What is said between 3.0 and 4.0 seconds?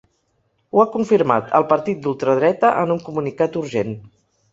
comunicat urgent.